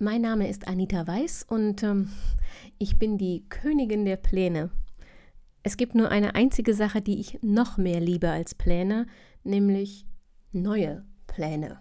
[0.00, 2.10] Mein Name ist Anita Weiß und ähm,
[2.78, 4.70] ich bin die Königin der Pläne.
[5.62, 9.06] Es gibt nur eine einzige Sache, die ich noch mehr liebe als Pläne,
[9.44, 10.04] nämlich
[10.50, 11.78] neue Pläne.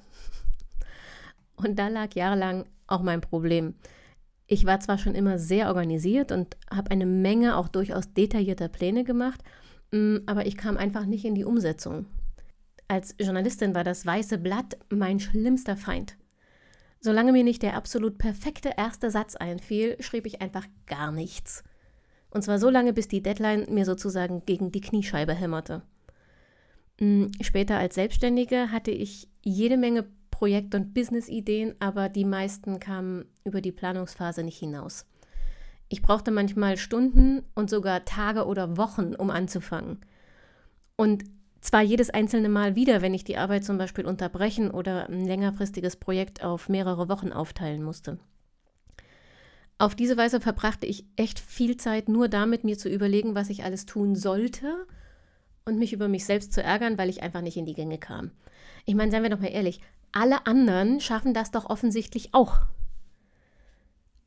[1.55, 3.73] Und da lag jahrelang auch mein Problem.
[4.45, 9.03] Ich war zwar schon immer sehr organisiert und habe eine Menge auch durchaus detaillierter Pläne
[9.03, 9.41] gemacht,
[9.91, 12.05] mm, aber ich kam einfach nicht in die Umsetzung.
[12.87, 16.17] Als Journalistin war das weiße Blatt mein schlimmster Feind.
[17.05, 21.61] Solange mir nicht der absolut perfekte erste Satz einfiel, schrieb ich einfach gar nichts.
[22.29, 25.81] Und zwar so lange, bis die Deadline mir sozusagen gegen die Kniescheibe hämmerte.
[27.01, 33.25] Mm, später als Selbstständige hatte ich jede Menge Projekt- und Business-Ideen, aber die meisten kamen
[33.43, 35.05] über die Planungsphase nicht hinaus.
[35.89, 39.99] Ich brauchte manchmal Stunden und sogar Tage oder Wochen, um anzufangen.
[40.95, 41.25] Und
[41.63, 45.95] zwar jedes einzelne Mal wieder, wenn ich die Arbeit zum Beispiel unterbrechen oder ein längerfristiges
[45.95, 48.19] Projekt auf mehrere Wochen aufteilen musste.
[49.77, 53.63] Auf diese Weise verbrachte ich echt viel Zeit nur damit, mir zu überlegen, was ich
[53.63, 54.85] alles tun sollte
[55.65, 58.31] und mich über mich selbst zu ärgern, weil ich einfach nicht in die Gänge kam.
[58.85, 59.79] Ich meine, seien wir doch mal ehrlich,
[60.11, 62.57] alle anderen schaffen das doch offensichtlich auch.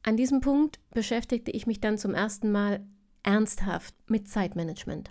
[0.02, 2.80] An diesem Punkt beschäftigte ich mich dann zum ersten Mal
[3.22, 5.10] ernsthaft mit Zeitmanagement.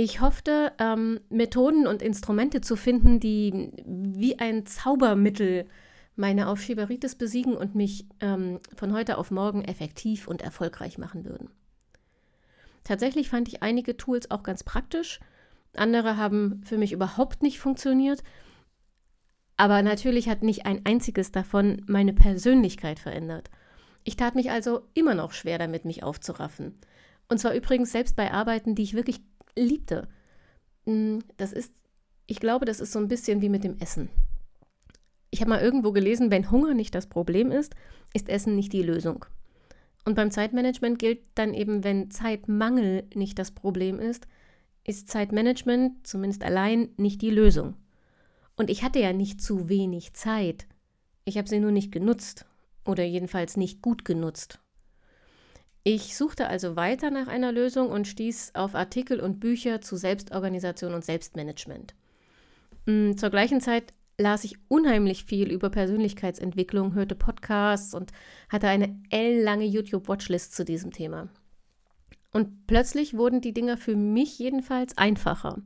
[0.00, 5.66] Ich hoffte, ähm, Methoden und Instrumente zu finden, die wie ein Zaubermittel
[6.14, 11.50] meine Aufschieberitis besiegen und mich ähm, von heute auf morgen effektiv und erfolgreich machen würden.
[12.84, 15.18] Tatsächlich fand ich einige Tools auch ganz praktisch,
[15.74, 18.22] andere haben für mich überhaupt nicht funktioniert,
[19.56, 23.50] aber natürlich hat nicht ein einziges davon meine Persönlichkeit verändert.
[24.04, 26.76] Ich tat mich also immer noch schwer damit, mich aufzuraffen.
[27.28, 29.22] Und zwar übrigens selbst bei Arbeiten, die ich wirklich
[29.60, 30.08] liebte.
[30.86, 31.72] Mm, das ist,
[32.26, 34.08] ich glaube, das ist so ein bisschen wie mit dem Essen.
[35.30, 37.74] Ich habe mal irgendwo gelesen, wenn Hunger nicht das Problem ist,
[38.14, 39.24] ist Essen nicht die Lösung.
[40.04, 44.26] Und beim Zeitmanagement gilt dann eben, wenn Zeitmangel nicht das Problem ist,
[44.84, 47.74] ist Zeitmanagement zumindest allein nicht die Lösung.
[48.56, 50.66] Und ich hatte ja nicht zu wenig Zeit.
[51.24, 52.46] Ich habe sie nur nicht genutzt
[52.86, 54.60] oder jedenfalls nicht gut genutzt.
[55.90, 60.92] Ich suchte also weiter nach einer Lösung und stieß auf Artikel und Bücher zu Selbstorganisation
[60.92, 61.94] und Selbstmanagement.
[62.84, 68.12] Mm, zur gleichen Zeit las ich unheimlich viel über Persönlichkeitsentwicklung, hörte Podcasts und
[68.50, 71.30] hatte eine ellenlange YouTube-Watchlist zu diesem Thema.
[72.32, 75.62] Und plötzlich wurden die Dinger für mich jedenfalls einfacher.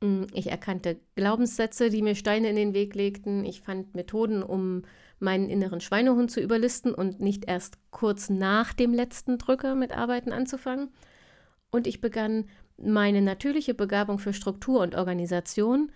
[0.00, 3.44] Mm, ich erkannte Glaubenssätze, die mir Steine in den Weg legten.
[3.44, 4.82] Ich fand Methoden, um
[5.18, 10.32] meinen inneren Schweinehund zu überlisten und nicht erst kurz nach dem letzten Drücker mit Arbeiten
[10.32, 10.90] anzufangen.
[11.70, 12.44] Und ich begann
[12.76, 15.90] meine natürliche Begabung für Struktur und Organisation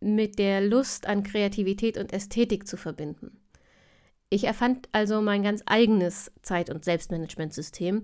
[0.00, 3.40] mit der Lust an Kreativität und Ästhetik zu verbinden.
[4.28, 8.02] Ich erfand also mein ganz eigenes Zeit- und Selbstmanagementsystem,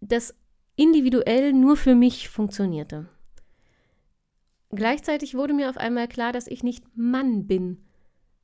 [0.00, 0.34] das
[0.76, 3.08] individuell nur für mich funktionierte.
[4.76, 7.86] Gleichzeitig wurde mir auf einmal klar, dass ich nicht Mann bin,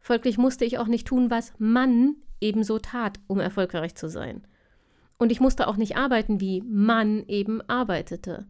[0.03, 4.45] Folglich musste ich auch nicht tun, was Mann ebenso tat, um erfolgreich zu sein.
[5.17, 8.45] Und ich musste auch nicht arbeiten, wie Mann eben arbeitete.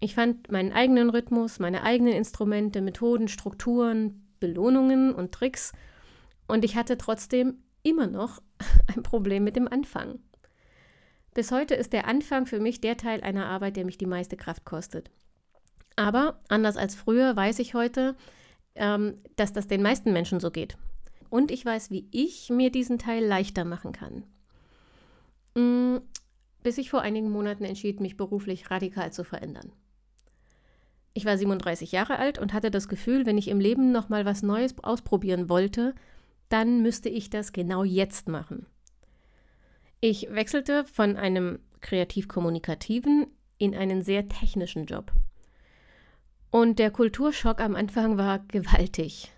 [0.00, 5.72] Ich fand meinen eigenen Rhythmus, meine eigenen Instrumente, Methoden, Strukturen, Belohnungen und Tricks
[6.48, 8.42] und ich hatte trotzdem immer noch
[8.88, 10.18] ein Problem mit dem Anfang.
[11.32, 14.36] Bis heute ist der Anfang für mich der Teil einer Arbeit, der mich die meiste
[14.36, 15.12] Kraft kostet.
[16.00, 18.16] Aber anders als früher weiß ich heute,
[18.74, 20.78] ähm, dass das den meisten Menschen so geht.
[21.28, 24.22] Und ich weiß, wie ich mir diesen Teil leichter machen kann.
[25.54, 26.00] Mhm,
[26.62, 29.72] bis ich vor einigen Monaten entschied, mich beruflich radikal zu verändern.
[31.12, 34.24] Ich war 37 Jahre alt und hatte das Gefühl, wenn ich im Leben noch mal
[34.24, 35.94] was Neues ausprobieren wollte,
[36.48, 38.64] dann müsste ich das genau jetzt machen.
[40.00, 43.26] Ich wechselte von einem kreativ-kommunikativen
[43.58, 45.12] in einen sehr technischen Job.
[46.50, 49.30] Und der Kulturschock am Anfang war gewaltig.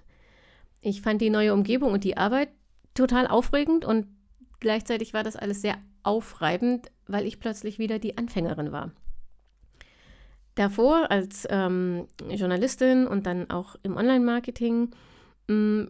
[0.81, 2.49] Ich fand die neue Umgebung und die Arbeit
[2.94, 4.06] total aufregend und
[4.61, 8.93] gleichzeitig war das alles sehr aufreibend, weil ich plötzlich wieder die Anfängerin war.
[10.55, 14.91] Davor als ähm, Journalistin und dann auch im Online-Marketing
[15.49, 15.85] mm,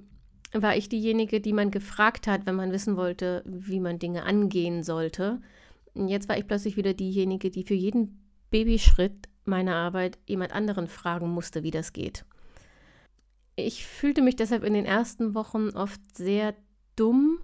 [0.52, 4.82] war ich diejenige, die man gefragt hat, wenn man wissen wollte, wie man Dinge angehen
[4.82, 5.40] sollte.
[5.94, 11.28] Jetzt war ich plötzlich wieder diejenige, die für jeden Babyschritt meiner Arbeit jemand anderen fragen
[11.28, 12.24] musste, wie das geht.
[13.56, 16.54] Ich fühlte mich deshalb in den ersten Wochen oft sehr
[16.96, 17.38] dumm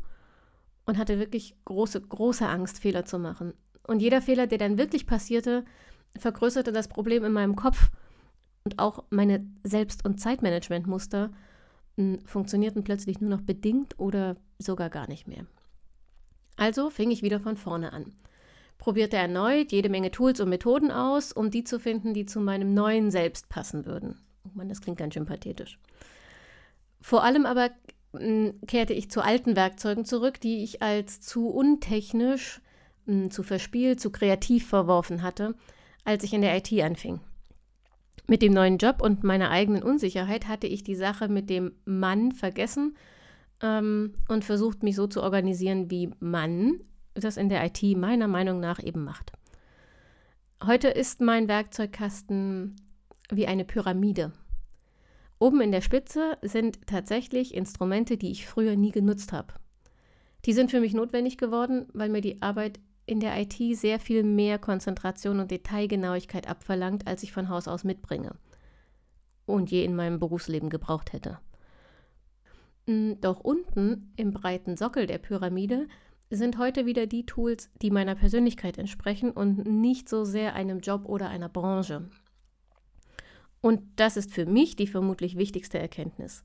[0.87, 3.53] und hatte wirklich große, große Angst, Fehler zu machen.
[3.87, 5.65] Und jeder Fehler, der dann wirklich passierte,
[6.17, 7.91] vergrößerte das Problem in meinem Kopf
[8.65, 11.31] und auch meine Selbst- und Zeitmanagementmuster
[11.97, 15.47] hm, funktionierten plötzlich nur noch bedingt oder sogar gar nicht mehr.
[16.57, 18.13] Also fing ich wieder von vorne an.
[18.79, 22.75] Probierte erneut jede Menge Tools und Methoden aus, um die zu finden, die zu meinem
[22.75, 24.21] neuen Selbst passen würden.
[24.45, 25.79] Oh Mann, das klingt ganz schön pathetisch.
[27.01, 27.71] Vor allem aber
[28.17, 32.61] hm, kehrte ich zu alten Werkzeugen zurück, die ich als zu untechnisch,
[33.07, 35.55] hm, zu verspielt, zu kreativ verworfen hatte,
[36.05, 37.21] als ich in der IT anfing.
[38.27, 42.33] Mit dem neuen Job und meiner eigenen Unsicherheit hatte ich die Sache mit dem Mann
[42.33, 42.97] vergessen
[43.63, 46.81] ähm, und versucht, mich so zu organisieren, wie man
[47.21, 49.33] das in der IT meiner Meinung nach eben macht.
[50.65, 52.77] Heute ist mein Werkzeugkasten
[53.31, 54.33] wie eine Pyramide.
[55.39, 59.55] Oben in der Spitze sind tatsächlich Instrumente, die ich früher nie genutzt habe.
[60.45, 64.23] Die sind für mich notwendig geworden, weil mir die Arbeit in der IT sehr viel
[64.23, 68.35] mehr Konzentration und Detailgenauigkeit abverlangt, als ich von Haus aus mitbringe
[69.47, 71.39] und je in meinem Berufsleben gebraucht hätte.
[72.87, 75.89] Hm, doch unten im breiten Sockel der Pyramide
[76.31, 81.05] sind heute wieder die Tools, die meiner Persönlichkeit entsprechen und nicht so sehr einem Job
[81.07, 82.09] oder einer Branche.
[83.61, 86.45] Und das ist für mich die vermutlich wichtigste Erkenntnis.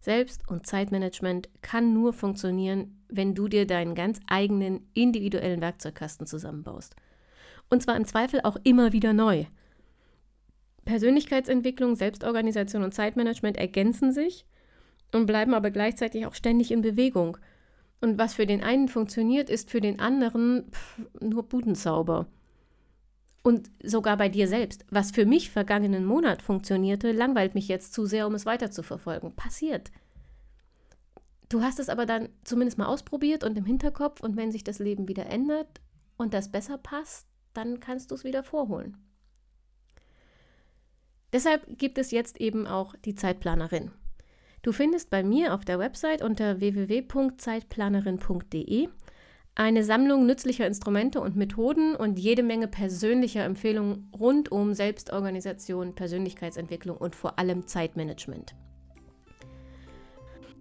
[0.00, 6.94] Selbst- und Zeitmanagement kann nur funktionieren, wenn du dir deinen ganz eigenen individuellen Werkzeugkasten zusammenbaust.
[7.70, 9.46] Und zwar im Zweifel auch immer wieder neu.
[10.84, 14.44] Persönlichkeitsentwicklung, Selbstorganisation und Zeitmanagement ergänzen sich
[15.12, 17.38] und bleiben aber gleichzeitig auch ständig in Bewegung.
[18.04, 22.26] Und was für den einen funktioniert, ist für den anderen pff, nur Budenzauber.
[23.42, 24.84] Und sogar bei dir selbst.
[24.90, 28.82] Was für mich vergangenen Monat funktionierte, langweilt mich jetzt zu sehr, um es weiter zu
[28.82, 29.34] verfolgen.
[29.34, 29.90] Passiert.
[31.48, 34.80] Du hast es aber dann zumindest mal ausprobiert und im Hinterkopf und wenn sich das
[34.80, 35.80] Leben wieder ändert
[36.18, 38.98] und das besser passt, dann kannst du es wieder vorholen.
[41.32, 43.92] Deshalb gibt es jetzt eben auch die Zeitplanerin.
[44.64, 48.88] Du findest bei mir auf der Website unter www.zeitplanerin.de
[49.54, 56.96] eine Sammlung nützlicher Instrumente und Methoden und jede Menge persönlicher Empfehlungen rund um Selbstorganisation, Persönlichkeitsentwicklung
[56.96, 58.54] und vor allem Zeitmanagement.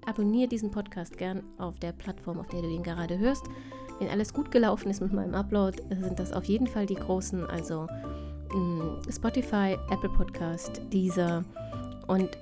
[0.06, 3.46] Abonniere diesen Podcast gern auf der Plattform, auf der du ihn gerade hörst.
[4.00, 7.46] Wenn alles gut gelaufen ist mit meinem Upload, sind das auf jeden Fall die großen,
[7.46, 7.88] also
[8.54, 11.46] mm, Spotify, Apple Podcast, Deezer
[12.08, 12.38] und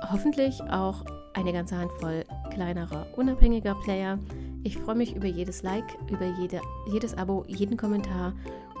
[0.00, 1.04] hoffentlich auch
[1.34, 4.18] eine ganze Handvoll kleinerer, unabhängiger Player.
[4.64, 6.60] Ich freue mich über jedes Like, über jede,
[6.90, 8.32] jedes Abo, jeden Kommentar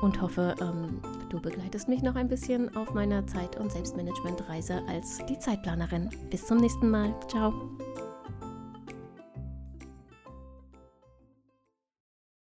[0.02, 5.24] und hoffe, ähm, du begleitest mich noch ein bisschen auf meiner Zeit- und Selbstmanagement-Reise als
[5.26, 6.10] die Zeitplanerin.
[6.30, 7.14] Bis zum nächsten Mal.
[7.28, 7.52] Ciao.